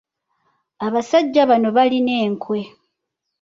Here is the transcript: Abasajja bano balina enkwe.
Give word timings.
Abasajja 0.85 1.41
bano 1.49 1.67
balina 1.77 2.13
enkwe. 2.25 2.59